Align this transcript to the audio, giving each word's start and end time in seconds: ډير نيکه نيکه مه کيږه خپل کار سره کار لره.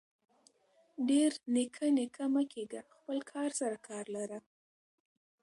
ډير 1.09 1.31
نيکه 1.55 1.85
نيکه 1.97 2.23
مه 2.33 2.43
کيږه 2.53 2.81
خپل 2.93 3.17
کار 3.31 3.49
سره 3.59 3.77
کار 3.87 4.05
لره. 4.15 4.39